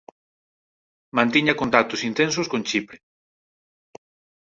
Mantiña 1.17 1.57
contactos 1.61 2.01
intensos 2.09 2.49
con 2.51 2.61
Chipre. 2.69 2.97